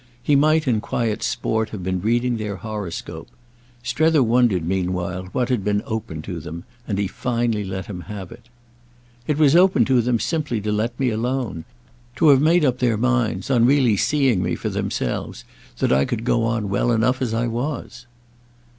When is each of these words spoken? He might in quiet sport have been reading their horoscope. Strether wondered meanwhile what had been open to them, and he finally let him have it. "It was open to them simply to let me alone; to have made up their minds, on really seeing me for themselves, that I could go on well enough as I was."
He 0.23 0.35
might 0.35 0.67
in 0.67 0.81
quiet 0.81 1.21
sport 1.21 1.69
have 1.69 1.83
been 1.83 2.01
reading 2.01 2.37
their 2.37 2.55
horoscope. 2.55 3.27
Strether 3.83 4.23
wondered 4.23 4.65
meanwhile 4.67 5.25
what 5.31 5.49
had 5.49 5.63
been 5.63 5.83
open 5.85 6.23
to 6.23 6.39
them, 6.39 6.63
and 6.87 6.97
he 6.97 7.05
finally 7.05 7.63
let 7.63 7.85
him 7.85 8.01
have 8.07 8.31
it. 8.31 8.49
"It 9.27 9.37
was 9.37 9.55
open 9.55 9.85
to 9.85 10.01
them 10.01 10.17
simply 10.19 10.59
to 10.61 10.71
let 10.71 10.99
me 10.99 11.11
alone; 11.11 11.65
to 12.15 12.29
have 12.29 12.41
made 12.41 12.65
up 12.65 12.79
their 12.79 12.97
minds, 12.97 13.51
on 13.51 13.67
really 13.67 13.95
seeing 13.95 14.41
me 14.41 14.55
for 14.55 14.69
themselves, 14.69 15.43
that 15.77 15.93
I 15.93 16.05
could 16.05 16.23
go 16.23 16.45
on 16.45 16.67
well 16.69 16.91
enough 16.91 17.21
as 17.21 17.35
I 17.35 17.45
was." 17.45 18.07